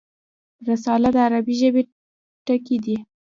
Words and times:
رساله 0.67 1.09
د 1.15 1.17
عربي 1.25 1.55
ژبي 1.61 1.83
ټکی 2.45 2.77
دﺉ. 2.85 2.97